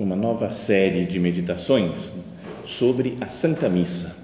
[0.00, 2.12] uma nova série de meditações
[2.64, 4.16] sobre a Santa Missa.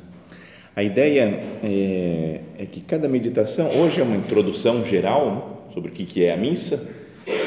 [0.74, 5.94] A ideia é, é que cada meditação, hoje é uma introdução geral né, sobre o
[5.94, 6.88] que é a missa,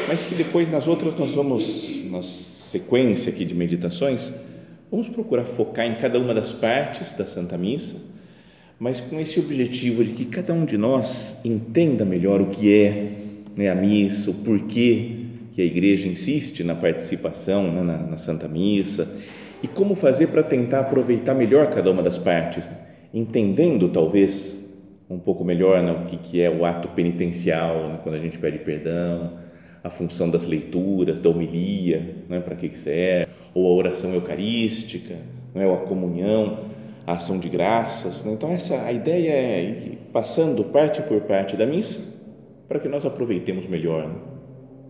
[0.08, 4.32] mas que depois nas outras nós vamos, na sequência aqui de meditações,
[4.92, 7.96] vamos procurar focar em cada uma das partes da Santa Missa,
[8.80, 13.12] mas com esse objetivo de que cada um de nós entenda melhor o que é
[13.56, 15.19] né, a missa, o porquê
[15.60, 19.14] que a igreja insiste na participação né, na, na, Santa Missa
[19.62, 22.72] e como fazer para tentar aproveitar melhor cada uma das partes,
[23.14, 24.58] entendendo talvez
[25.10, 28.40] um pouco melhor né, o que, que é o ato penitencial, né, quando a gente
[28.40, 29.34] pede perdão,
[29.84, 35.16] a função das leituras, da homilia, né, para que, que serve, ou a oração eucarística,
[35.54, 36.60] né, ou a comunhão,
[37.06, 38.24] a ação de graças.
[38.24, 38.32] Né.
[38.32, 42.18] Então, essa, a ideia é ir passando parte por parte da missa
[42.66, 44.39] para que nós aproveitemos melhor.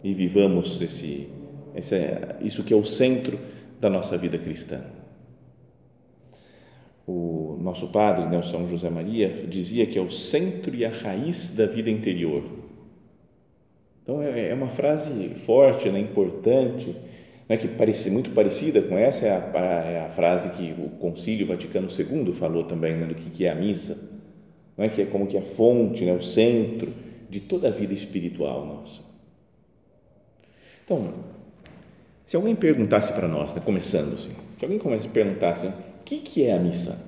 [0.03, 1.28] Né e vivamos esse,
[1.75, 1.95] esse,
[2.42, 3.39] isso que é o centro
[3.80, 4.81] da nossa vida cristã.
[7.08, 11.55] O nosso padre, né, São José Maria, dizia que é o centro e a raiz
[11.55, 12.43] da vida interior.
[14.04, 16.95] Então é, é uma frase forte, né, importante,
[17.48, 21.48] né, que parece muito parecida com essa, é a, é a frase que o Concílio
[21.48, 24.20] Vaticano II falou também, né, do que, que é a missa,
[24.77, 26.93] não é que é como que a fonte, né, o centro
[27.27, 29.08] de toda a vida espiritual nossa.
[30.89, 31.14] Então,
[32.26, 35.73] se alguém perguntasse para nós, tá começando assim, se alguém começa a perguntasse, o
[36.04, 37.05] que, que é a missa?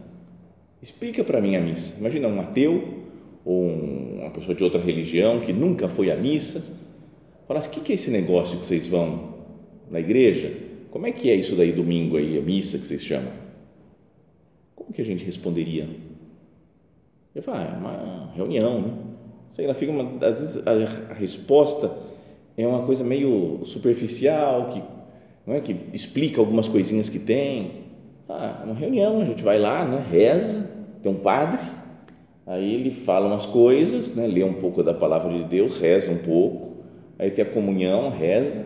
[0.83, 1.99] Explica para mim a missa.
[1.99, 3.07] Imagina um ateu
[3.43, 6.77] ou uma pessoa de outra religião que nunca foi à missa,
[7.47, 9.33] falasse, o que, que é esse negócio que vocês vão
[9.89, 10.55] na igreja?
[10.91, 13.33] Como é que é isso daí domingo aí, a missa que vocês chamam?
[14.75, 15.89] Como que a gente responderia?
[17.33, 18.93] Eu falo, ah, é uma reunião, né?
[19.55, 22.10] Sei lá, fica uma, às vezes a resposta
[22.61, 24.83] é uma coisa meio superficial, que,
[25.45, 27.81] não é, que explica algumas coisinhas que tem.
[28.27, 30.69] Ah, uma reunião, a gente vai lá, né, reza,
[31.03, 31.59] tem um padre,
[32.47, 36.19] aí ele fala umas coisas, né, lê um pouco da palavra de Deus, reza um
[36.19, 36.77] pouco,
[37.19, 38.65] aí tem a comunhão, reza,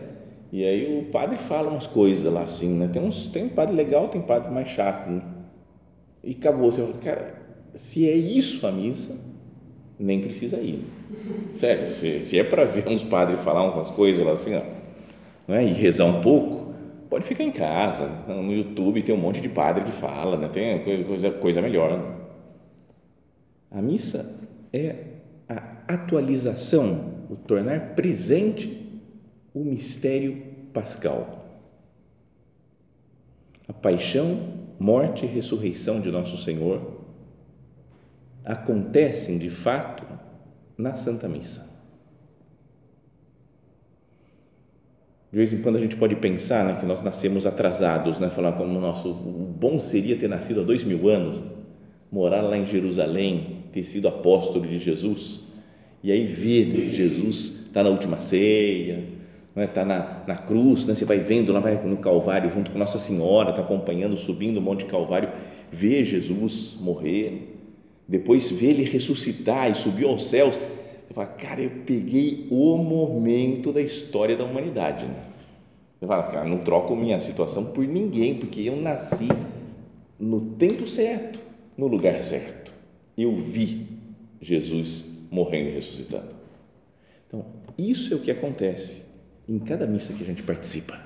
[0.52, 3.74] e aí o padre fala umas coisas lá assim, né, tem, uns, tem um padre
[3.74, 5.22] legal, tem um padre mais chato, né?
[6.22, 7.34] e acabou, você fala, cara,
[7.74, 9.16] se é isso a missa,
[9.98, 10.84] nem precisa ir.
[11.56, 14.62] Sério, se, se é para ver uns padres falar umas coisas assim, ó,
[15.48, 15.64] não é?
[15.64, 16.74] e rezar um pouco,
[17.08, 18.06] pode ficar em casa.
[18.28, 20.48] No YouTube tem um monte de padre que fala, né?
[20.48, 21.98] tem coisa, coisa melhor.
[21.98, 22.14] Né?
[23.70, 24.38] A missa
[24.72, 24.96] é
[25.48, 28.84] a atualização, o tornar presente
[29.54, 30.42] o mistério
[30.72, 31.44] pascal.
[33.66, 34.38] A paixão,
[34.78, 36.95] morte e ressurreição de nosso Senhor
[38.46, 40.06] acontecem de fato
[40.78, 41.74] na Santa Missa.
[45.32, 48.52] De vez em quando a gente pode pensar né, que nós nascemos atrasados, né, falar
[48.52, 51.42] como nosso o bom seria ter nascido há dois mil anos,
[52.10, 55.40] morar lá em Jerusalém, ter sido apóstolo de Jesus,
[56.02, 59.04] e aí ver Jesus está na última ceia,
[59.48, 59.66] está é?
[59.66, 62.98] Tá na, na cruz, né, você vai vendo lá vai no Calvário junto com Nossa
[62.98, 65.30] Senhora, está acompanhando, subindo o Monte Calvário,
[65.72, 67.55] ver Jesus morrer,
[68.08, 73.72] depois vê ele ressuscitar e subiu aos céus, você fala, cara, eu peguei o momento
[73.72, 75.06] da história da humanidade.
[75.06, 75.24] Né?
[75.98, 79.28] Você fala, cara, não troco minha situação por ninguém, porque eu nasci
[80.18, 81.40] no tempo certo,
[81.76, 82.72] no lugar certo.
[83.18, 83.86] Eu vi
[84.40, 86.28] Jesus morrendo e ressuscitando.
[87.26, 87.44] Então,
[87.76, 89.02] isso é o que acontece
[89.48, 91.00] em cada missa que a gente participa.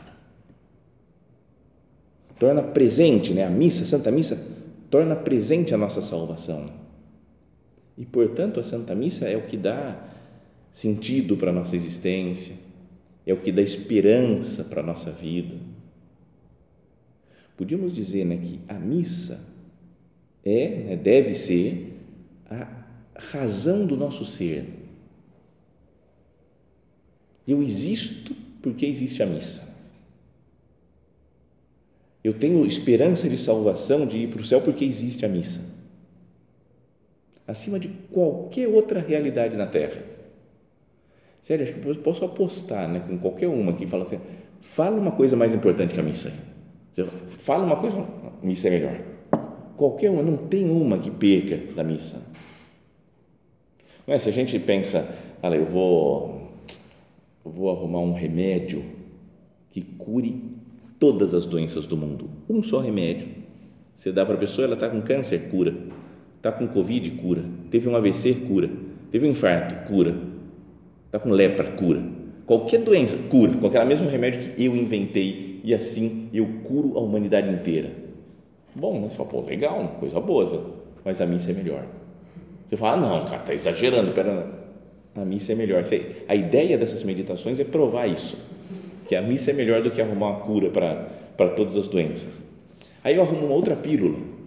[2.38, 3.44] Torna presente, né?
[3.44, 4.43] A missa, a Santa Missa,
[4.91, 6.80] torna presente a nossa salvação
[8.00, 10.02] e, portanto, a Santa Missa é o que dá
[10.73, 12.56] sentido para a nossa existência,
[13.26, 15.55] é o que dá esperança para a nossa vida.
[17.58, 19.47] podíamos dizer né, que a missa
[20.43, 21.93] é, né, deve ser
[22.49, 22.87] a
[23.17, 24.64] razão do nosso ser.
[27.46, 29.76] Eu existo porque existe a missa.
[32.25, 35.80] Eu tenho esperança de salvação, de ir para o céu porque existe a missa.
[37.50, 40.00] Acima de qualquer outra realidade na Terra.
[41.43, 44.20] Sério, acho que eu posso apostar né, com qualquer uma que fala assim:
[44.61, 46.32] fala uma coisa mais importante que a missa.
[47.38, 49.00] Fala uma coisa, a missa é melhor.
[49.76, 52.23] Qualquer uma, não tem uma que perca da missa.
[54.06, 55.08] Se a gente pensa,
[55.43, 56.53] olha, eu vou,
[57.44, 58.85] eu vou arrumar um remédio
[59.70, 60.41] que cure
[61.00, 62.31] todas as doenças do mundo.
[62.49, 63.26] Um só remédio.
[63.93, 65.75] Você dá para a pessoa, ela está com câncer, cura.
[66.40, 67.44] Está com Covid, cura.
[67.70, 68.70] Teve um AVC, cura.
[69.12, 70.16] Teve um infarto, cura.
[71.04, 72.02] Está com lepra, cura.
[72.46, 73.52] Qualquer doença, cura.
[73.66, 77.92] Aquele mesmo remédio que eu inventei e assim eu curo a humanidade inteira
[78.75, 79.08] Bom, né?
[79.10, 81.84] Você fala, pô, legal, coisa boa, mas a missa é melhor.
[82.66, 84.48] Você fala, ah, não, cara, está exagerando, pera,
[85.14, 85.84] a missa é melhor.
[86.26, 88.38] A ideia dessas meditações é provar isso,
[89.06, 92.40] que a missa é melhor do que arrumar uma cura para todas as doenças.
[93.04, 94.39] Aí eu arrumo uma outra pílula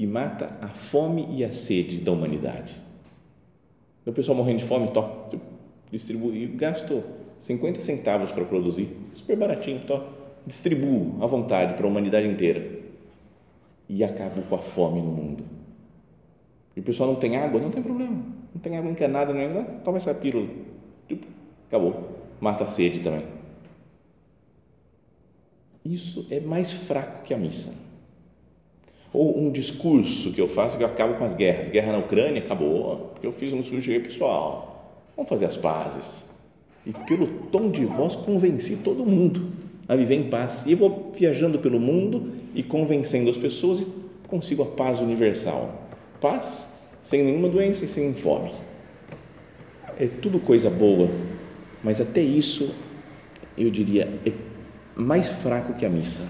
[0.00, 2.74] que mata a fome e a sede da humanidade.
[4.06, 5.04] O pessoal morrendo de fome, to,
[5.92, 7.04] distribui, gasto
[7.38, 10.02] 50 centavos para produzir, super baratinho, to,
[10.46, 12.66] distribuo à vontade para a humanidade inteira
[13.90, 15.44] e acabo com a fome no mundo.
[16.74, 17.60] E o pessoal não tem água?
[17.60, 18.24] Não tem problema.
[18.54, 19.62] Não tem água encanada, não é?
[19.84, 20.48] Toma essa pílula.
[21.68, 22.08] Acabou.
[22.40, 23.26] Mata a sede também.
[25.84, 27.89] Isso é mais fraco que a missa.
[29.12, 31.68] Ou um discurso que eu faço que eu acabo com as guerras.
[31.68, 33.10] Guerra na Ucrânia, acabou.
[33.12, 34.94] Porque eu fiz um discurso pessoal.
[35.16, 36.30] Vamos fazer as pazes.
[36.86, 39.52] E pelo tom de voz convenci todo mundo
[39.88, 40.64] a viver em paz.
[40.66, 43.86] E vou viajando pelo mundo e convencendo as pessoas e
[44.28, 45.88] consigo a paz universal.
[46.20, 48.50] Paz sem nenhuma doença e sem fome.
[49.98, 51.10] É tudo coisa boa,
[51.82, 52.74] mas até isso
[53.56, 54.32] eu diria é
[54.96, 56.26] mais fraco que a missa.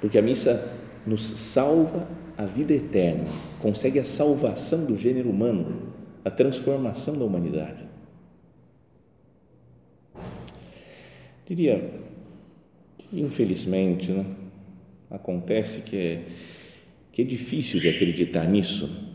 [0.00, 0.72] Porque a missa
[1.06, 3.24] nos salva a vida eterna,
[3.60, 5.92] consegue a salvação do gênero humano,
[6.24, 7.84] a transformação da humanidade.
[11.46, 12.04] Diria
[13.20, 14.24] infelizmente, né,
[15.10, 16.24] acontece que é,
[17.12, 19.12] que é difícil de acreditar nisso,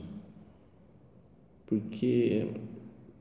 [1.66, 2.48] porque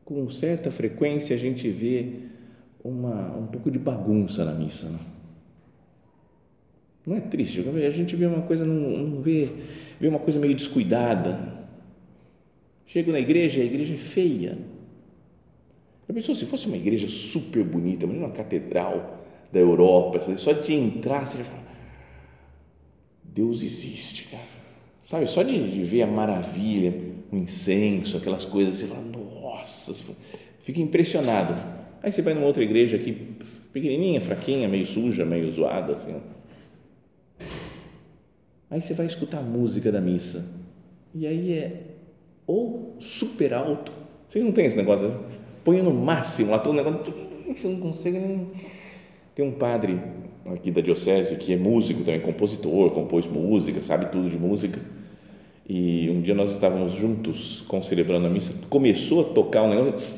[0.05, 2.13] com certa frequência a gente vê
[2.83, 4.89] uma, um pouco de bagunça na missa.
[4.89, 4.99] Né?
[7.09, 7.61] Não é triste?
[7.61, 9.49] A gente vê uma coisa, não, vê,
[9.99, 11.67] vê uma coisa meio descuidada.
[12.87, 14.59] Chego na igreja, a igreja é feia
[16.09, 19.23] já pensou se fosse uma igreja super bonita, uma catedral
[19.53, 21.63] da Europa, só de entrar você já fala,
[23.23, 24.59] Deus existe, cara.
[25.03, 26.95] Sabe, só de, de ver a maravilha,
[27.31, 30.05] o incenso, aquelas coisas, você fala, nossa, você
[30.63, 31.55] fica impressionado.
[32.03, 33.37] Aí você vai numa outra igreja aqui,
[33.73, 36.15] pequenininha, fraquinha, meio suja, meio zoada, assim.
[38.71, 40.47] Aí você vai escutar a música da missa,
[41.15, 41.83] e aí é
[42.47, 43.93] ou super alto,
[44.29, 45.39] vocês não tem esse negócio, assim?
[45.65, 47.13] põe no máximo lá todo negócio,
[47.47, 48.49] você não consegue nem.
[49.35, 50.01] Tem um padre
[50.47, 54.81] aqui da diocese que é músico também, compositor, compôs música, sabe tudo de música.
[55.69, 60.09] E um dia nós estávamos juntos concelebrando a missa, começou a tocar um negócio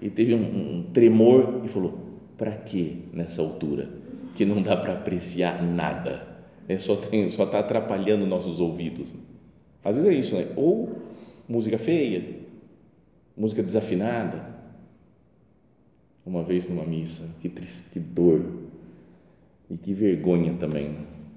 [0.00, 1.98] e teve um, um tremor e falou:
[2.36, 3.88] para que nessa altura
[4.34, 6.31] que não dá para apreciar nada?
[6.72, 9.12] É, só tem, só está atrapalhando nossos ouvidos.
[9.84, 10.48] Às vezes é isso, né?
[10.56, 11.02] Ou
[11.46, 12.24] música feia,
[13.36, 14.52] música desafinada.
[16.24, 18.42] Uma vez numa missa, que triste, que dor
[19.68, 20.96] e que vergonha também.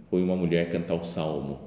[0.09, 1.59] Foi uma mulher cantar o salmo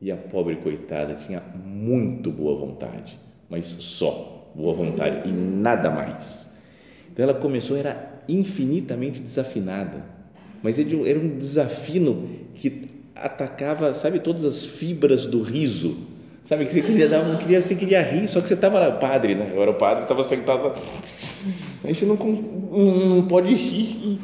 [0.00, 6.54] e a pobre coitada tinha muito boa vontade, mas só boa vontade e nada mais.
[7.10, 10.17] Então ela começou, era infinitamente desafinada,
[10.62, 16.80] mas era um desafino que atacava, sabe, todas as fibras do riso Sabe que você
[16.80, 19.52] queria dar, queria, você queria rir, só que você estava lá, padre, né?
[19.54, 20.72] Eu era o padre, estava sentado.
[21.84, 24.18] Aí você não, não pode rir.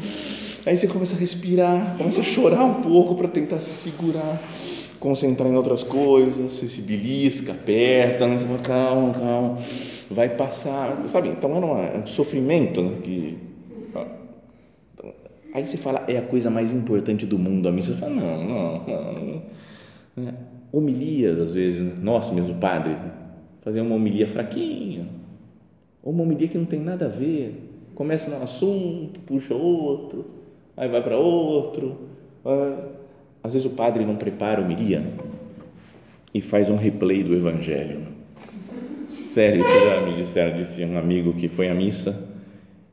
[0.65, 4.41] Aí você começa a respirar, começa a chorar um pouco para tentar se segurar,
[4.99, 8.39] concentrar em outras coisas, você se belisca, aperta, né?
[8.63, 9.59] calma, calma,
[10.11, 11.29] vai passar, sabe?
[11.29, 12.93] Então era uma, um sofrimento, né?
[13.03, 13.37] Que,
[15.55, 18.45] aí você fala, é a coisa mais importante do mundo, a missa, você fala, não,
[18.45, 19.43] não, não.
[20.29, 21.95] É homilias, às vezes, né?
[22.03, 23.13] nós mesmo, padres, né?
[23.63, 25.07] fazer uma homilia fraquinha,
[26.03, 30.27] ou uma homilia que não tem nada a ver, começa num assunto, puxa outro,
[30.77, 31.97] aí vai para outro.
[33.43, 35.07] Às vezes o padre não prepara o miria
[36.35, 38.09] e faz um replay do evangelho.
[39.31, 42.34] Sério, isso já me disseram, disse um amigo que foi à missa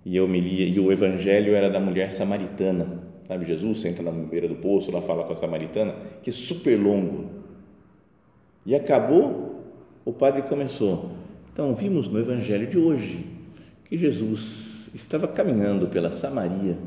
[0.06, 3.04] e eu me lia, e o evangelho era da mulher samaritana.
[3.28, 6.78] Sabe, Jesus senta na beira do poço, lá fala com a samaritana, que é super
[6.78, 7.30] longo.
[8.66, 9.64] E acabou,
[10.04, 11.12] o padre começou.
[11.54, 13.26] Então, vimos no evangelho de hoje
[13.86, 16.78] que Jesus estava caminhando pela Samaria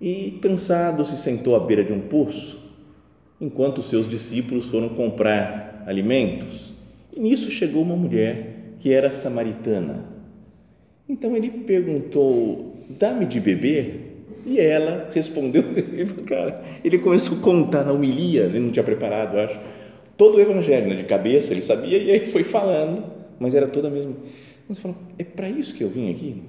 [0.00, 2.70] e, cansado, se sentou à beira de um poço,
[3.40, 6.72] enquanto seus discípulos foram comprar alimentos.
[7.14, 10.15] E nisso chegou uma mulher que era samaritana.
[11.08, 14.06] Então ele perguntou: Dá-me de beber?
[14.46, 15.64] E ela respondeu,
[16.24, 19.58] cara, ele começou a contar na homilia, ele não tinha preparado, acho,
[20.16, 23.04] todo o evangelho, né, de cabeça, ele sabia, e aí foi falando,
[23.40, 24.14] mas era toda a mesma.
[24.68, 26.42] Nós falamos, é para isso que eu vim aqui?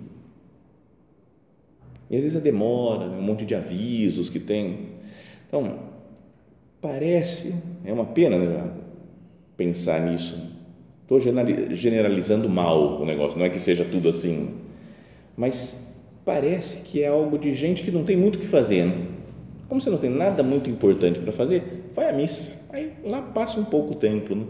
[2.07, 4.77] E às vezes a demora, né, um monte de avisos que tem.
[5.47, 5.79] Então,
[6.79, 8.71] parece, é uma pena né,
[9.57, 10.56] pensar nisso.
[11.09, 14.55] Estou generalizando mal o negócio, não é que seja tudo assim,
[15.37, 15.73] mas
[16.25, 18.83] parece que é algo de gente que não tem muito o que fazer.
[18.83, 19.05] Né?
[19.69, 22.67] Como você não tem nada muito importante para fazer, vai à missa.
[22.73, 24.35] Aí lá passa um pouco tempo.
[24.35, 24.43] Né?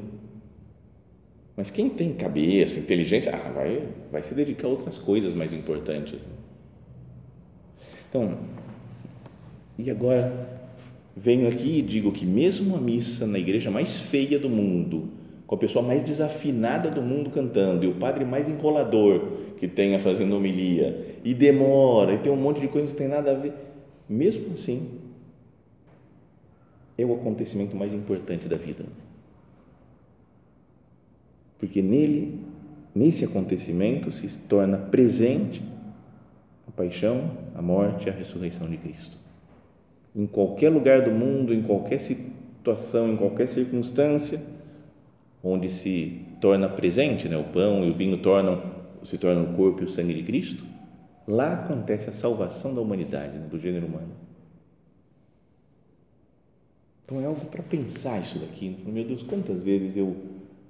[1.55, 6.13] Mas quem tem cabeça, inteligência, ah, vai, vai se dedicar a outras coisas mais importantes.
[6.13, 6.19] Né?
[8.09, 8.35] Então,
[9.77, 10.33] e agora
[11.15, 15.07] venho aqui e digo que mesmo a missa na igreja mais feia do mundo,
[15.47, 19.21] com a pessoa mais desafinada do mundo cantando e o padre mais enrolador
[19.57, 23.17] que tenha fazendo homilia e demora e tem um monte de coisas que não tem
[23.17, 23.53] nada a ver,
[24.07, 24.99] mesmo assim
[26.97, 28.83] é o acontecimento mais importante da vida.
[31.59, 32.39] Porque nele,
[32.93, 35.63] nesse acontecimento se torna presente
[36.67, 39.17] a paixão, a morte a ressurreição de Cristo.
[40.15, 44.41] Em qualquer lugar do mundo, em qualquer situação, em qualquer circunstância,
[45.43, 48.61] onde se torna presente, né, o pão e o vinho tornam,
[49.03, 50.63] se tornam o corpo e o sangue de Cristo,
[51.27, 54.11] lá acontece a salvação da humanidade, né, do gênero humano.
[57.05, 58.69] Então é algo para pensar isso daqui.
[58.69, 58.91] Né?
[58.91, 60.15] Meu Deus, quantas vezes eu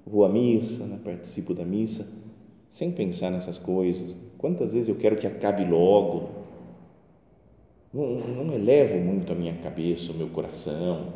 [0.05, 2.07] vou à missa, né, participo da missa,
[2.69, 4.15] sem pensar nessas coisas.
[4.38, 6.45] Quantas vezes eu quero que acabe logo.
[7.91, 11.13] Não, não elevo muito a minha cabeça, o meu coração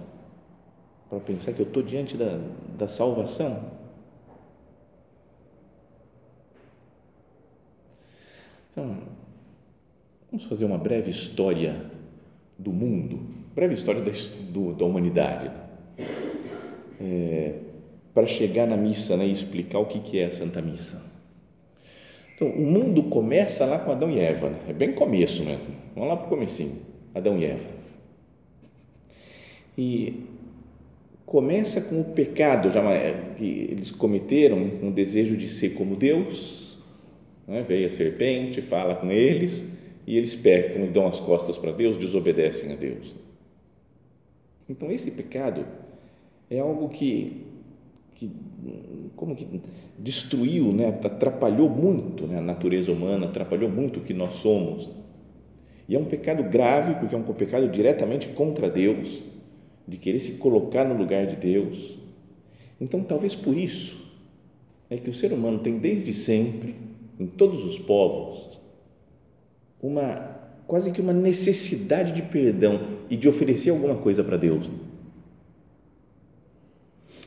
[1.12, 2.40] para pensar que eu estou diante da,
[2.78, 3.70] da salvação.
[8.72, 8.98] Então,
[10.32, 11.92] vamos fazer uma breve história
[12.58, 13.20] do mundo,
[13.54, 14.12] breve história da,
[14.54, 15.52] do, da humanidade,
[17.02, 17.56] é,
[18.14, 21.12] para chegar na missa né, e explicar o que, que é a Santa Missa.
[22.36, 24.60] Então, o mundo começa lá com Adão e Eva, né?
[24.70, 26.82] é bem começo mesmo, vamos lá para o comecinho,
[27.14, 27.82] Adão e Eva.
[29.78, 30.31] E
[31.32, 32.82] começa com o pecado já
[33.38, 36.78] que eles cometeram, né, com o desejo de ser como Deus.
[37.48, 37.64] Né?
[37.66, 39.66] Veio a serpente, fala com eles
[40.06, 43.16] e eles pecam e dão as costas para Deus, desobedecem a Deus.
[44.68, 45.66] Então esse pecado
[46.50, 47.46] é algo que,
[48.16, 48.30] que
[49.16, 49.48] como que
[49.98, 50.90] destruiu, né?
[51.02, 52.40] atrapalhou muito né?
[52.40, 54.90] a natureza humana, atrapalhou muito o que nós somos.
[55.88, 59.32] E é um pecado grave porque é um pecado diretamente contra Deus
[59.88, 61.98] de querer se colocar no lugar de Deus.
[62.80, 64.02] Então, talvez por isso
[64.90, 66.76] é que o ser humano tem desde sempre,
[67.20, 68.60] em todos os povos,
[69.82, 74.70] uma quase que uma necessidade de perdão e de oferecer alguma coisa para Deus.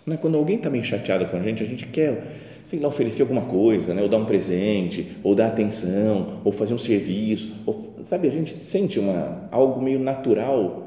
[0.06, 0.16] Não é?
[0.16, 2.22] Quando alguém está meio chateado com a gente, a gente quer,
[2.62, 4.02] sei lá, oferecer alguma coisa, né?
[4.02, 8.54] ou dar um presente, ou dar atenção, ou fazer um serviço, ou, sabe, a gente
[8.54, 10.83] sente uma, algo meio natural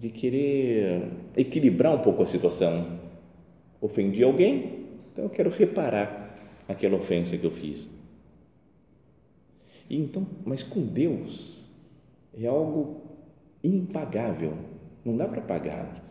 [0.00, 2.98] de querer equilibrar um pouco a situação.
[3.80, 6.36] Ofendi alguém, então eu quero reparar
[6.66, 7.88] aquela ofensa que eu fiz.
[9.88, 11.68] E então, mas com Deus
[12.36, 13.02] é algo
[13.62, 14.54] impagável,
[15.04, 16.02] não dá para pagar.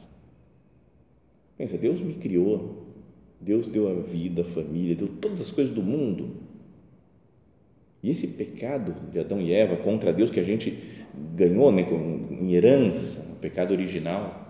[1.58, 2.88] Pensa, Deus me criou,
[3.40, 6.38] Deus deu a vida, a família, deu todas as coisas do mundo.
[8.02, 11.03] E esse pecado de Adão e Eva contra Deus que a gente
[11.36, 11.82] ganhou né,
[12.32, 14.44] em herança, pecado original,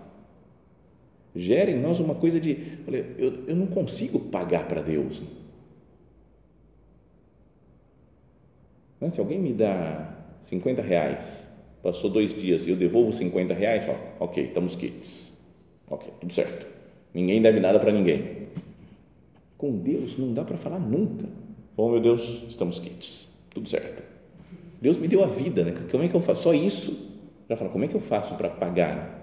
[1.34, 5.22] gera em nós uma coisa de, olha, eu, eu não consigo pagar para Deus.
[9.00, 11.52] Né, se alguém me dá 50 reais,
[11.82, 15.34] passou dois dias e eu devolvo 50 reais, falo, ok, estamos quites.
[15.88, 16.66] Ok, tudo certo.
[17.12, 18.48] Ninguém deve nada para ninguém.
[19.58, 21.26] Com Deus não dá para falar nunca.
[21.76, 23.38] Oh, meu Deus, estamos quites.
[23.50, 24.13] Tudo certo.
[24.84, 25.72] Deus me deu a vida, né?
[25.90, 26.42] Como é que eu faço?
[26.42, 27.10] Só isso
[27.48, 29.22] Já fala, como é que eu faço para pagar?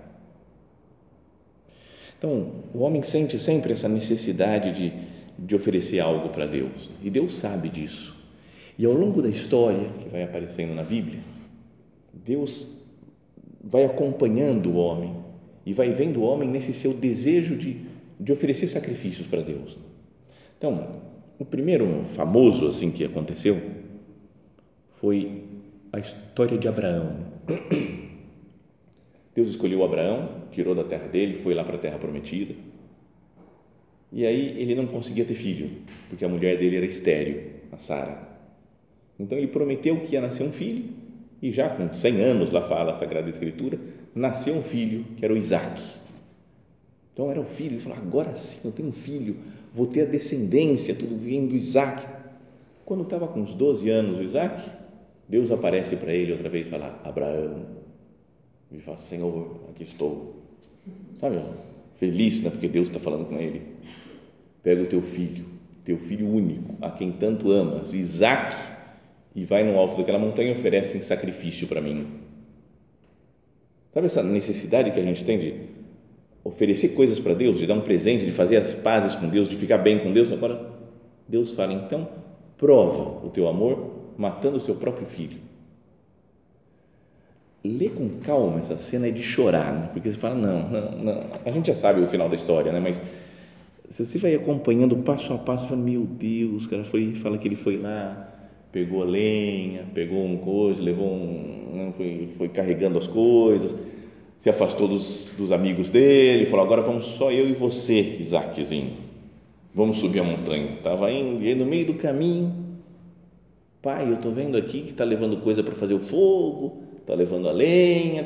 [2.17, 4.91] Então, o homem sente sempre essa necessidade de,
[5.37, 6.89] de oferecer algo para Deus.
[7.03, 8.15] E Deus sabe disso.
[8.75, 11.19] E ao longo da história que vai aparecendo na Bíblia,
[12.11, 12.81] Deus
[13.63, 15.15] vai acompanhando o homem
[15.63, 17.77] e vai vendo o homem nesse seu desejo de,
[18.19, 19.77] de oferecer sacrifícios para Deus.
[20.57, 21.01] Então,
[21.37, 23.61] o primeiro famoso assim que aconteceu
[24.91, 25.43] foi
[25.91, 27.17] a história de Abraão.
[29.33, 32.53] Deus escolheu Abraão, tirou da terra dele, foi lá para a terra prometida.
[34.11, 35.69] E aí ele não conseguia ter filho,
[36.09, 38.29] porque a mulher dele era estéril, a Sara.
[39.17, 40.85] Então ele prometeu que ia nascer um filho,
[41.41, 43.79] e já com 100 anos, lá fala a Sagrada Escritura,
[44.13, 45.81] nasceu um filho, que era o Isaac.
[47.13, 49.37] Então era o filho, ele falou: agora sim eu tenho um filho,
[49.73, 52.05] vou ter a descendência, tudo vem do Isaac.
[52.83, 54.69] Quando estava com uns 12 anos o Isaac,
[55.31, 57.65] Deus aparece para ele outra vez e fala: Abraão
[58.69, 60.43] e fala, Senhor, aqui estou.
[61.15, 61.39] Sabe,
[61.93, 62.49] feliz, né?
[62.49, 63.61] porque Deus está falando com ele.
[64.61, 65.45] Pega o teu filho,
[65.85, 68.53] teu filho único, a quem tanto amas, Isaac,
[69.33, 72.07] e vai no alto daquela montanha e oferece em sacrifício para mim.
[73.91, 75.53] Sabe essa necessidade que a gente tem de
[76.43, 79.55] oferecer coisas para Deus, de dar um presente, de fazer as pazes com Deus, de
[79.55, 80.29] ficar bem com Deus?
[80.29, 80.73] Agora,
[81.25, 82.05] Deus fala, então,
[82.57, 85.51] prova o teu amor matando o seu próprio filho
[87.63, 89.89] lê com calma essa cena é de chorar, né?
[89.93, 92.79] porque você fala, não, não, não, a gente já sabe o final da história, né?
[92.79, 92.99] mas
[93.89, 97.55] se você vai acompanhando passo a passo, fala, meu Deus, cara, foi, fala que ele
[97.55, 98.29] foi lá,
[98.71, 101.93] pegou a lenha, pegou um coisa, levou um, né?
[101.95, 103.75] foi, foi carregando as coisas,
[104.37, 108.93] se afastou dos, dos amigos dele, falou, agora vamos só eu e você, Isaaczinho,
[109.75, 112.51] vamos subir a montanha, estava indo, e no meio do caminho,
[113.81, 117.49] pai, eu estou vendo aqui que está levando coisa para fazer o fogo, está levando
[117.49, 118.25] a lenha,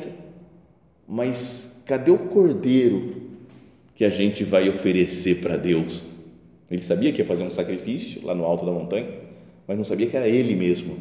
[1.08, 3.14] mas cadê o cordeiro
[3.94, 6.04] que a gente vai oferecer para Deus?
[6.70, 9.08] Ele sabia que ia fazer um sacrifício lá no alto da montanha,
[9.66, 10.98] mas não sabia que era ele mesmo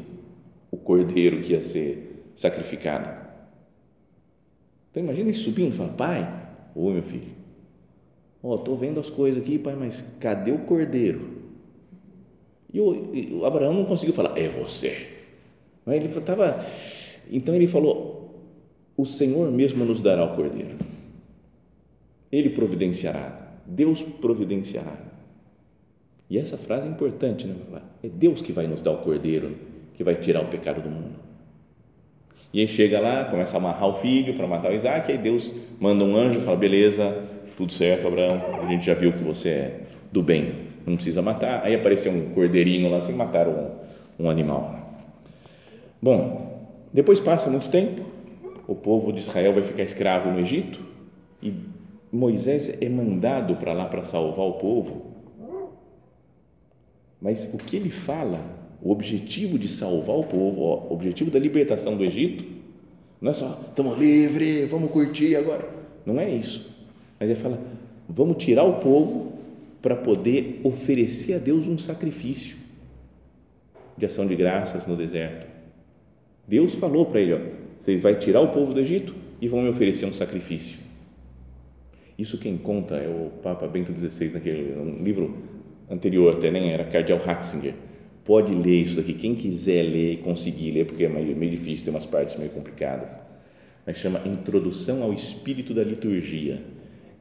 [0.72, 3.26] o cordeiro que ia ser sacrificado.
[4.92, 7.34] Então imagina ele subindo e falando, pai, oi meu filho,
[8.42, 11.45] ó, estou vendo as coisas aqui, pai, mas cadê o cordeiro?
[12.76, 15.08] E o, e o Abraão não conseguiu falar, é você.
[15.88, 16.66] Ele estava
[17.32, 18.36] então ele falou:
[18.98, 20.76] O Senhor mesmo nos dará o cordeiro.
[22.30, 23.54] Ele providenciará.
[23.66, 24.98] Deus providenciará.
[26.30, 27.56] E essa frase é importante, né?
[28.04, 29.56] É Deus que vai nos dar o cordeiro,
[29.94, 31.16] que vai tirar o pecado do mundo.
[32.54, 35.50] E aí chega lá, começa a amarrar o filho para matar o Isaac, aí Deus
[35.80, 39.50] manda um anjo e fala: beleza, tudo certo, Abraão, a gente já viu que você
[39.50, 39.80] é
[40.12, 41.64] do bem, não precisa matar.
[41.64, 43.70] Aí apareceu um cordeirinho lá, sem matar um,
[44.20, 44.98] um animal.
[46.02, 48.04] Bom, depois passa muito tempo,
[48.68, 50.80] o povo de Israel vai ficar escravo no Egito
[51.42, 51.54] e
[52.12, 55.14] Moisés é mandado para lá para salvar o povo.
[57.22, 58.40] Mas o que ele fala,
[58.82, 62.46] o objetivo de salvar o povo, o objetivo da libertação do Egito,
[63.20, 65.68] não é só estamos livres, vamos curtir agora.
[66.06, 66.70] Não é isso.
[67.20, 67.60] Mas ele fala,
[68.08, 69.35] vamos tirar o povo
[69.86, 72.58] para poder oferecer a Deus um sacrifício
[73.96, 75.46] de ação de graças no deserto.
[76.48, 77.40] Deus falou para ele: ó,
[77.80, 80.80] vocês vai tirar o povo do Egito e vão me oferecer um sacrifício.
[82.18, 85.38] Isso quem conta é o Papa Bento XVI, naquele um livro
[85.88, 87.76] anterior até, nem era Cardeal Ratzinger.
[88.24, 91.86] Pode ler isso daqui, quem quiser ler e conseguir ler, porque é meio, meio difícil,
[91.86, 93.20] tem umas partes meio complicadas.
[93.86, 96.60] Mas chama Introdução ao Espírito da Liturgia.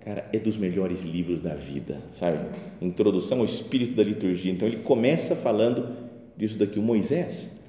[0.05, 2.39] Cara, é dos melhores livros da vida, sabe?
[2.83, 4.53] Introdução ao Espírito da Liturgia.
[4.53, 5.89] Então ele começa falando
[6.37, 6.79] disso daqui.
[6.79, 7.63] O Moisés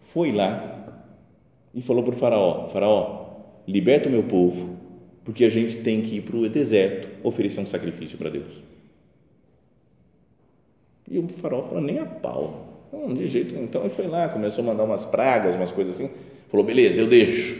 [0.00, 1.04] foi lá
[1.74, 3.36] e falou para o faraó, faraó,
[3.68, 4.78] liberta o meu povo,
[5.22, 8.52] porque a gente tem que ir para o deserto oferecer um sacrifício para Deus.
[11.10, 12.88] E o faraó falou, nem a pau.
[12.90, 16.10] Não, de jeito Então ele foi lá, começou a mandar umas pragas, umas coisas assim.
[16.48, 17.58] Falou, beleza, eu deixo,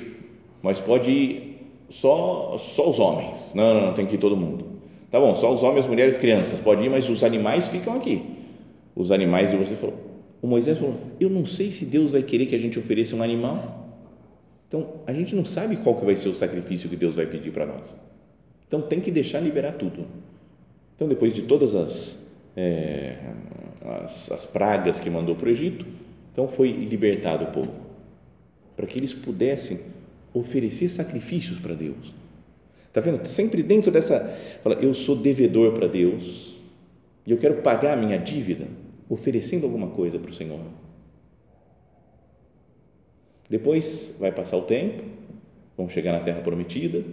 [0.62, 1.51] mas pode ir
[1.92, 3.52] só, só os homens.
[3.54, 4.64] Não, não, não, tem que ir todo mundo.
[5.10, 6.58] Tá bom, só os homens, mulheres, crianças.
[6.60, 8.22] Pode ir, mas os animais ficam aqui.
[8.96, 9.96] Os animais, e você falou.
[10.40, 13.22] O Moisés falou, eu não sei se Deus vai querer que a gente ofereça um
[13.22, 13.82] animal
[14.72, 17.52] então, a gente não sabe qual que vai ser o sacrifício que Deus vai pedir
[17.52, 17.94] para nós.
[18.66, 20.06] Então, tem que deixar liberar tudo.
[20.96, 23.18] Então, depois de todas as, é,
[24.02, 25.84] as, as pragas que mandou para o Egito,
[26.32, 27.82] então foi libertado o povo,
[28.74, 29.78] para que eles pudessem
[30.34, 32.14] oferecer sacrifícios para Deus.
[32.86, 33.24] Está vendo?
[33.26, 34.20] Sempre dentro dessa,
[34.62, 36.56] fala, eu sou devedor para Deus
[37.26, 38.66] e eu quero pagar a minha dívida
[39.08, 40.60] oferecendo alguma coisa para o Senhor.
[43.48, 45.02] Depois vai passar o tempo,
[45.76, 47.04] vão chegar na terra prometida,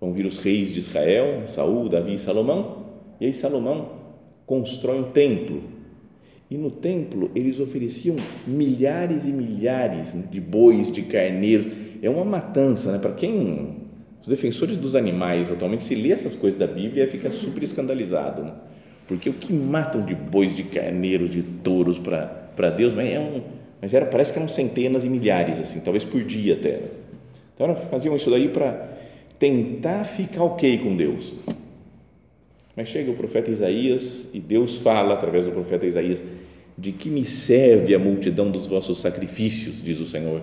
[0.00, 2.86] vão vir os reis de Israel, Saul, Davi e Salomão,
[3.20, 3.98] e aí Salomão
[4.46, 5.62] constrói um templo.
[6.50, 11.66] E no templo eles ofereciam milhares e milhares de bois, de carneiros.
[12.04, 12.98] É uma matança, né?
[12.98, 13.76] Para quem
[14.20, 18.52] os defensores dos animais atualmente se lê essas coisas da Bíblia fica super escandalizado, né?
[19.06, 23.42] porque o que matam de bois, de carneiros, de touros para Deus, mas é um,
[23.80, 26.72] mas era parece que eram centenas e milhares assim, talvez por dia até.
[26.72, 26.88] Né?
[27.54, 28.86] Então faziam isso daí para
[29.38, 31.34] tentar ficar ok com Deus.
[32.76, 36.24] Mas chega o profeta Isaías e Deus fala através do profeta Isaías:
[36.76, 40.42] De que me serve a multidão dos vossos sacrifícios, diz o Senhor.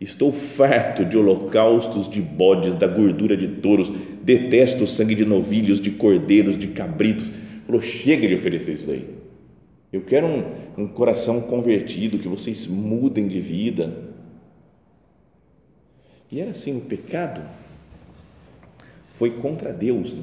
[0.00, 5.78] Estou farto de holocaustos de bodes, da gordura de touros, detesto o sangue de novilhos,
[5.78, 7.30] de cordeiros, de cabritos.
[7.66, 9.06] Falou: chega de oferecer isso daí.
[9.92, 10.44] Eu quero um,
[10.84, 13.92] um coração convertido, que vocês mudem de vida.
[16.32, 17.42] E era assim: o pecado
[19.10, 20.14] foi contra Deus.
[20.14, 20.22] Né?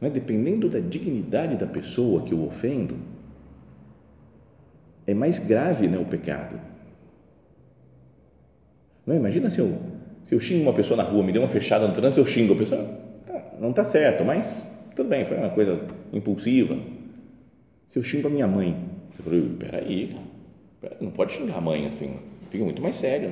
[0.00, 0.10] Não é?
[0.10, 2.96] Dependendo da dignidade da pessoa que eu ofendo,
[5.06, 6.60] é mais grave né, o pecado.
[9.06, 9.14] Não?
[9.14, 9.78] Imagina se eu,
[10.24, 12.54] se eu xingo uma pessoa na rua, me deu uma fechada no trânsito, eu xingo
[12.54, 12.84] a pessoa,
[13.26, 14.66] tá, não está certo, mas
[14.96, 15.80] tudo bem, foi uma coisa
[16.12, 16.76] impulsiva.
[17.88, 18.76] Se eu xingo a minha mãe,
[19.14, 20.16] você falou, peraí,
[20.80, 22.16] peraí, não pode xingar a mãe assim,
[22.50, 23.30] fica muito mais sério.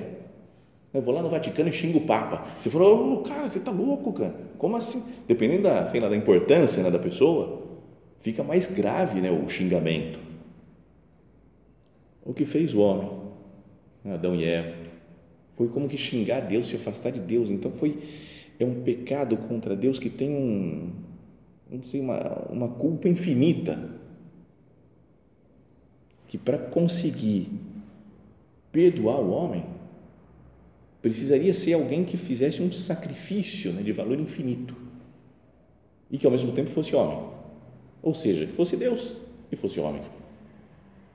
[0.92, 2.46] Eu vou lá no Vaticano e xingo o Papa.
[2.60, 4.32] Você falou, oh, cara, você está louco, cara.
[4.56, 5.02] Como assim?
[5.26, 7.62] Dependendo da, sei lá, da importância né, da pessoa,
[8.18, 10.20] fica mais grave né, o xingamento.
[12.24, 13.10] O que fez o homem,
[14.06, 14.83] Adão e Eva,
[15.56, 17.50] foi como que xingar Deus, se afastar de Deus.
[17.50, 17.98] Então foi
[18.58, 20.92] é um pecado contra Deus que tem um,
[21.70, 22.18] não sei, uma,
[22.50, 24.00] uma culpa infinita.
[26.28, 27.48] Que para conseguir
[28.72, 29.64] perdoar o homem,
[31.00, 34.74] precisaria ser alguém que fizesse um sacrifício né, de valor infinito
[36.10, 37.28] e que ao mesmo tempo fosse homem.
[38.02, 39.18] Ou seja, fosse Deus
[39.50, 40.02] e fosse homem.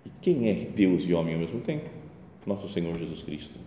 [0.06, 1.90] E quem é Deus e homem ao mesmo tempo?
[2.46, 3.60] Nosso Senhor Jesus Cristo.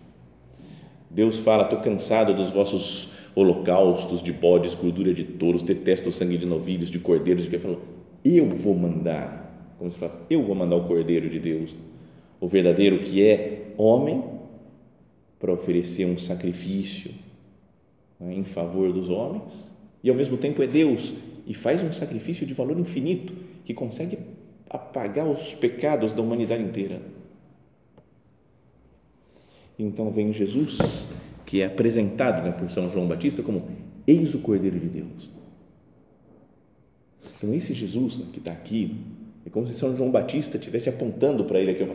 [1.12, 6.38] Deus fala: Estou cansado dos vossos holocaustos de bodes, gordura de touros, detesto o sangue
[6.38, 7.44] de novilhos, de cordeiros.
[7.44, 7.80] De que falou:
[8.24, 11.76] Eu vou mandar, como se fala, eu vou mandar o cordeiro de Deus,
[12.40, 14.22] o verdadeiro que é homem
[15.38, 17.10] para oferecer um sacrifício
[18.18, 19.72] né, em favor dos homens
[20.02, 21.14] e ao mesmo tempo é Deus
[21.46, 24.18] e faz um sacrifício de valor infinito que consegue
[24.70, 27.00] apagar os pecados da humanidade inteira.
[29.82, 31.06] Então vem Jesus,
[31.44, 33.68] que é apresentado né, por São João Batista como
[34.06, 35.30] eis o Cordeiro de Deus.
[37.36, 38.96] Então esse Jesus né, que está aqui,
[39.46, 41.86] é como se São João Batista estivesse apontando para ele aqui,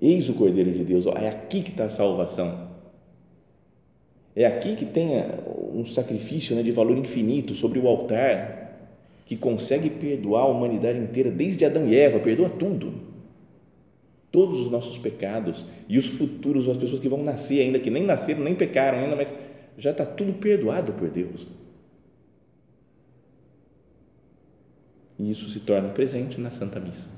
[0.00, 2.70] eis o Cordeiro de Deus, é aqui que está a salvação
[4.34, 5.08] é aqui que tem
[5.74, 8.58] um sacrifício né, de valor infinito sobre o altar,
[9.26, 13.09] que consegue perdoar a humanidade inteira, desde Adão e Eva, perdoa tudo.
[14.30, 18.04] Todos os nossos pecados e os futuros, as pessoas que vão nascer ainda, que nem
[18.04, 19.32] nasceram, nem pecaram ainda, mas
[19.76, 21.46] já está tudo perdoado por Deus.
[25.18, 27.08] E isso se torna presente na Santa Missa.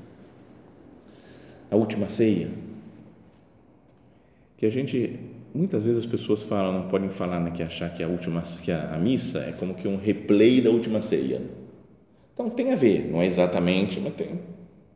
[1.70, 2.50] A última ceia,
[4.56, 5.18] que a gente
[5.54, 8.72] muitas vezes as pessoas falam, não podem falar né, que achar que a última que
[8.72, 11.40] a, a, missa é como que um replay da última ceia.
[12.32, 14.40] Então tem a ver, não é exatamente, mas tem,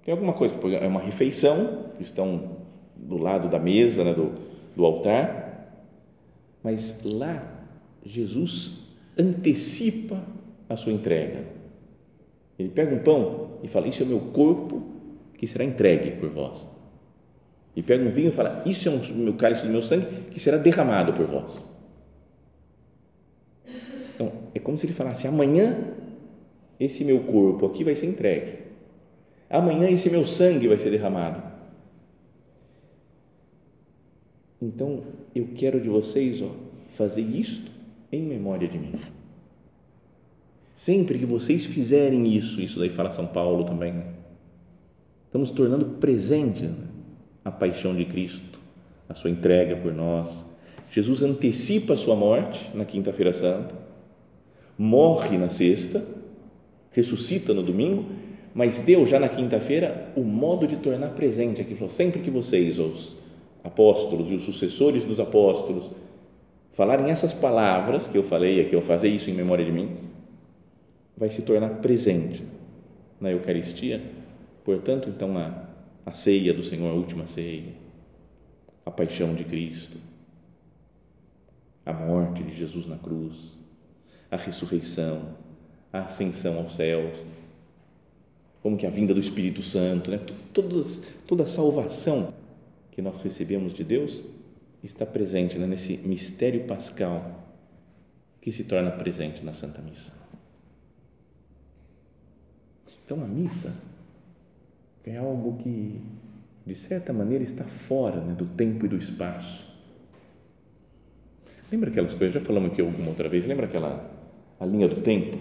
[0.06, 0.54] tem alguma coisa.
[0.80, 2.58] É uma refeição, estão
[2.94, 4.32] do lado da mesa, né, do,
[4.76, 5.82] do altar,
[6.62, 7.66] mas lá
[8.04, 8.84] Jesus
[9.18, 10.24] antecipa
[10.68, 11.44] a sua entrega.
[12.56, 14.80] Ele pega um pão e fala: Isso é o meu corpo
[15.36, 16.66] que será entregue por vós
[17.74, 20.38] e pega um vinho e fala: Isso é um meu cálice do meu sangue que
[20.38, 21.66] será derramado por vós.
[24.14, 25.76] Então, é como se ele falasse: amanhã
[26.78, 28.65] esse meu corpo aqui vai ser entregue.
[29.48, 31.42] Amanhã esse meu sangue vai ser derramado.
[34.60, 35.02] Então,
[35.34, 36.50] eu quero de vocês ó,
[36.88, 37.70] fazer isto
[38.10, 38.94] em memória de mim.
[40.74, 44.04] Sempre que vocês fizerem isso, isso daí fala São Paulo também, né?
[45.26, 46.74] estamos tornando presente né?
[47.44, 48.58] a paixão de Cristo,
[49.08, 50.44] a sua entrega por nós.
[50.90, 53.74] Jesus antecipa a sua morte na quinta-feira santa,
[54.78, 56.04] morre na sexta,
[56.90, 58.06] ressuscita no domingo,
[58.56, 62.78] mas deu já na quinta-feira o modo de tornar presente aqui, falou, sempre que vocês,
[62.78, 63.16] os
[63.62, 65.90] apóstolos e os sucessores dos apóstolos,
[66.72, 69.96] falarem essas palavras que eu falei aqui, eu fazer isso em memória de mim,
[71.16, 72.42] vai se tornar presente
[73.20, 74.02] na Eucaristia.
[74.64, 75.66] Portanto, então, a
[76.06, 77.74] a ceia do Senhor, a última ceia,
[78.84, 79.98] a paixão de Cristo.
[81.84, 83.52] a morte de Jesus na cruz,
[84.28, 85.36] a ressurreição,
[85.92, 87.16] a ascensão aos céus,
[88.66, 90.20] como que a vinda do Espírito Santo, né?
[90.52, 92.34] Todas, toda a salvação
[92.90, 94.22] que nós recebemos de Deus
[94.82, 95.68] está presente né?
[95.68, 97.44] nesse mistério pascal
[98.40, 100.14] que se torna presente na Santa Missa.
[103.04, 103.84] Então a missa
[105.04, 106.00] é algo que,
[106.66, 109.64] de certa maneira, está fora né, do tempo e do espaço.
[111.70, 114.10] Lembra aquelas coisas, já falamos aqui alguma outra vez, lembra aquela
[114.58, 115.38] a linha do tempo?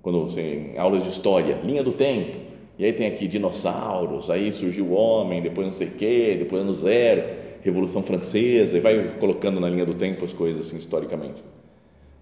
[0.00, 2.45] Quando você, em aulas de história, linha do tempo,
[2.78, 6.62] e aí tem aqui dinossauros, aí surgiu o homem, depois não sei o quê, depois
[6.62, 7.22] ano zero,
[7.62, 11.42] Revolução Francesa, e vai colocando na linha do tempo as coisas assim, historicamente.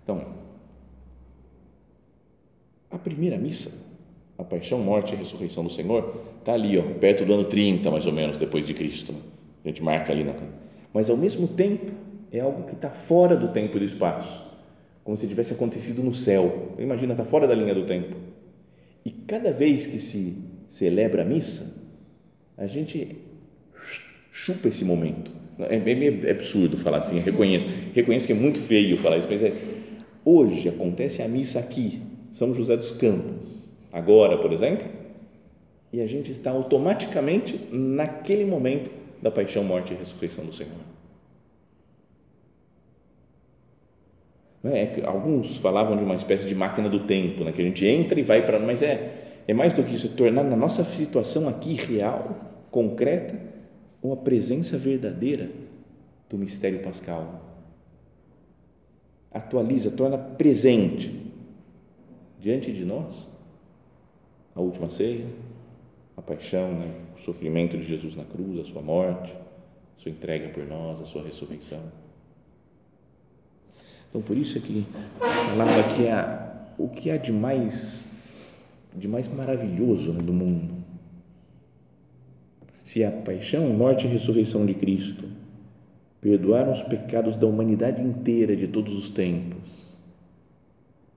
[0.03, 0.25] Então,
[2.91, 3.85] a primeira missa,
[4.39, 8.07] a paixão, morte e ressurreição do Senhor, está ali, ó, perto do ano 30, mais
[8.07, 9.13] ou menos, depois de Cristo.
[9.65, 10.35] A gente marca ali na.
[10.93, 11.91] Mas, ao mesmo tempo,
[12.31, 14.45] é algo que está fora do tempo e do espaço,
[15.03, 16.73] como se tivesse acontecido no céu.
[16.79, 18.15] Imagina, está fora da linha do tempo.
[19.05, 21.83] E cada vez que se celebra a missa,
[22.57, 23.17] a gente
[24.31, 25.31] chupa esse momento.
[25.59, 29.53] É meio absurdo falar assim, reconheço, reconheço que é muito feio falar isso, mas é,
[30.25, 34.87] hoje acontece a missa aqui, São José dos Campos, agora, por exemplo,
[35.93, 38.91] e a gente está automaticamente naquele momento
[39.23, 40.73] da paixão, morte e ressurreição do Senhor.
[44.65, 48.19] É, alguns falavam de uma espécie de máquina do tempo, né, que a gente entra
[48.19, 48.59] e vai para.
[48.59, 52.37] Mas é, é mais do que isso, tornar na nossa situação aqui real,
[52.71, 53.39] concreta,
[54.03, 55.51] uma presença verdadeira
[56.29, 57.43] do mistério pascal.
[59.31, 61.33] Atualiza, torna presente
[62.41, 63.29] diante de nós
[64.55, 65.27] a última ceia,
[66.17, 70.49] a paixão, né, o sofrimento de Jesus na cruz, a sua morte, a sua entrega
[70.51, 71.81] por nós, a sua ressurreição
[74.15, 74.87] então, por isso é que
[75.45, 78.14] falava que há, o que há de mais,
[78.95, 80.75] de mais maravilhoso no mundo,
[82.83, 85.25] se a paixão, morte e ressurreição de Cristo
[86.21, 89.97] perdoaram os pecados da humanidade inteira de todos os tempos,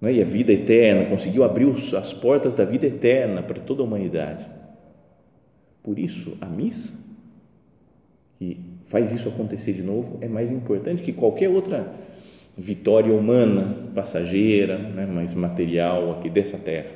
[0.01, 0.13] não é?
[0.13, 4.45] e a vida eterna, conseguiu abrir as portas da vida eterna para toda a humanidade.
[5.83, 6.95] Por isso, a missa,
[8.37, 11.93] que faz isso acontecer de novo, é mais importante que qualquer outra
[12.57, 16.89] vitória humana, passageira, né, mais material aqui dessa terra.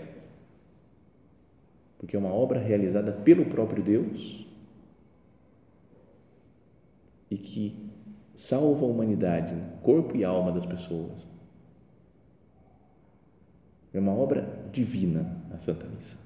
[2.01, 4.43] Porque é uma obra realizada pelo próprio Deus
[7.29, 7.91] e que
[8.33, 11.29] salva a humanidade, corpo e alma das pessoas.
[13.93, 16.17] É uma obra divina a Santa Missa.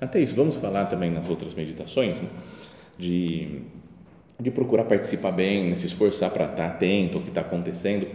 [0.00, 2.28] Até isso, vamos falar também nas outras meditações né,
[2.98, 3.62] de
[4.42, 8.06] de procurar participar bem, né, se esforçar para estar atento ao que está acontecendo,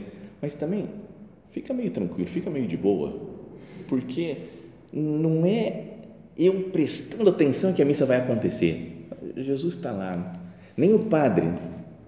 [0.42, 0.90] mas também
[1.52, 3.18] fica meio tranquilo, fica meio de boa,
[3.88, 4.38] porque
[4.92, 5.84] não é
[6.38, 9.08] eu prestando atenção que a missa vai acontecer.
[9.36, 10.40] Jesus está lá,
[10.76, 11.48] nem o padre.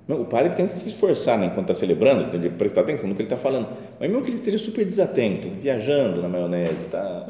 [0.07, 3.15] O padre tem que se esforçar né, enquanto está celebrando, tem que prestar atenção no
[3.15, 3.69] que ele está falando.
[3.99, 7.27] Mas mesmo que ele esteja super desatento, viajando na maionese, tá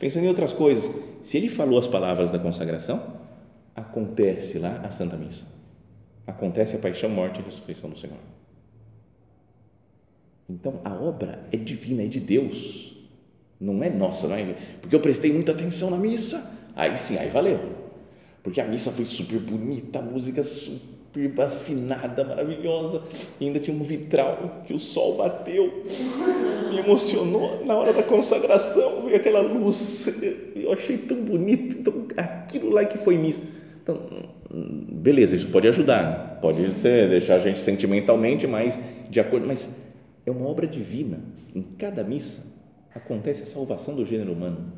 [0.00, 3.00] pensando em outras coisas, se ele falou as palavras da consagração,
[3.76, 5.58] acontece lá a Santa Missa
[6.28, 8.18] acontece a paixão, morte e ressurreição do Senhor.
[10.46, 12.97] Então a obra é divina, é de Deus,
[13.60, 14.54] não é nossa, não é?
[14.80, 17.58] Porque eu prestei muita atenção na missa, aí sim, aí valeu.
[18.42, 23.02] Porque a missa foi super bonita, a música super afinada, maravilhosa,
[23.40, 25.84] e ainda tinha um vitral que o sol bateu,
[26.70, 30.22] me emocionou na hora da consagração, veio aquela luz,
[30.54, 33.42] eu achei tão bonito, então aquilo lá que foi missa.
[33.82, 34.00] Então,
[34.50, 36.38] beleza, isso pode ajudar, né?
[36.40, 38.78] pode ser, deixar a gente sentimentalmente mais
[39.10, 39.88] de acordo, mas
[40.24, 41.20] é uma obra divina.
[41.54, 42.57] Em cada missa
[42.94, 44.72] acontece a salvação do gênero humano.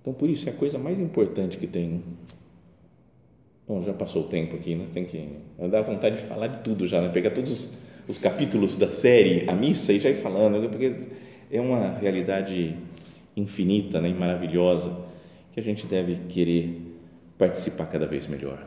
[0.00, 2.02] Então, por isso é a coisa mais importante que tem.
[3.66, 4.86] Bom, já passou o tempo aqui, né?
[4.94, 5.28] Tem que
[5.68, 7.08] dar vontade de falar de tudo já, né?
[7.08, 10.68] Pegar todos os, os capítulos da série, a missa e já ir falando, né?
[10.68, 10.92] porque
[11.50, 12.76] é uma realidade
[13.36, 14.08] infinita, né?
[14.08, 14.96] E maravilhosa
[15.52, 16.80] que a gente deve querer
[17.36, 18.64] participar cada vez melhor,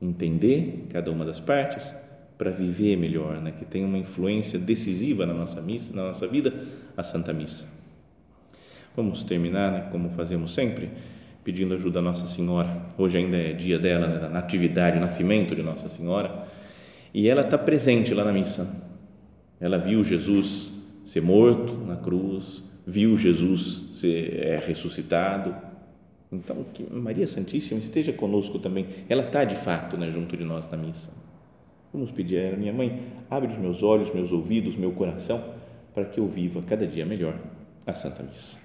[0.00, 1.94] entender cada uma das partes
[2.40, 3.52] para viver melhor, né?
[3.52, 6.54] que tem uma influência decisiva na nossa missa, na nossa vida,
[6.96, 7.68] a Santa Missa.
[8.96, 10.88] Vamos terminar, né, como fazemos sempre,
[11.44, 12.86] pedindo ajuda a Nossa Senhora.
[12.96, 16.48] Hoje ainda é dia dela, né, da natividade, o nascimento de Nossa Senhora,
[17.12, 18.74] e ela está presente lá na missa.
[19.60, 20.72] Ela viu Jesus
[21.04, 25.54] ser morto na cruz, viu Jesus ser é, ressuscitado,
[26.32, 28.86] então, que Maria Santíssima esteja conosco também.
[29.10, 31.10] Ela está de fato né, junto de nós na missa.
[31.92, 35.42] Vamos pedir a ela, minha mãe, abre os meus olhos, meus ouvidos, meu coração,
[35.92, 37.36] para que eu viva cada dia melhor
[37.84, 38.58] a Santa Missa.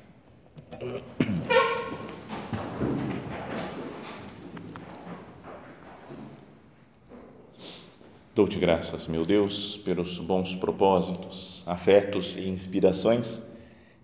[8.36, 13.42] Dou-te graças, meu Deus, pelos bons propósitos, afetos e inspirações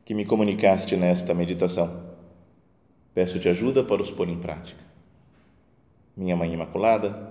[0.04, 2.10] que me comunicaste nesta meditação.
[3.14, 4.82] Peço-te ajuda para os pôr em prática.
[6.16, 7.31] Minha Mãe Imaculada,